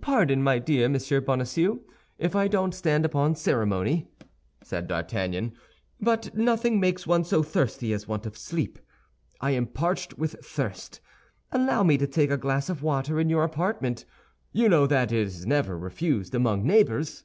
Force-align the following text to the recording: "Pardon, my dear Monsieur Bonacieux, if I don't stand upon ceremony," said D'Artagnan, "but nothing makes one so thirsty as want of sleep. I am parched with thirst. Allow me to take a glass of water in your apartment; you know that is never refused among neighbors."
"Pardon, 0.00 0.42
my 0.42 0.58
dear 0.58 0.88
Monsieur 0.88 1.20
Bonacieux, 1.20 1.78
if 2.18 2.34
I 2.34 2.48
don't 2.48 2.74
stand 2.74 3.04
upon 3.04 3.36
ceremony," 3.36 4.10
said 4.64 4.88
D'Artagnan, 4.88 5.52
"but 6.00 6.34
nothing 6.36 6.80
makes 6.80 7.06
one 7.06 7.22
so 7.22 7.40
thirsty 7.44 7.92
as 7.92 8.08
want 8.08 8.26
of 8.26 8.36
sleep. 8.36 8.80
I 9.40 9.52
am 9.52 9.66
parched 9.68 10.18
with 10.18 10.44
thirst. 10.44 11.00
Allow 11.52 11.84
me 11.84 11.96
to 11.98 12.06
take 12.08 12.32
a 12.32 12.36
glass 12.36 12.68
of 12.68 12.82
water 12.82 13.20
in 13.20 13.30
your 13.30 13.44
apartment; 13.44 14.04
you 14.50 14.68
know 14.68 14.88
that 14.88 15.12
is 15.12 15.46
never 15.46 15.78
refused 15.78 16.34
among 16.34 16.66
neighbors." 16.66 17.24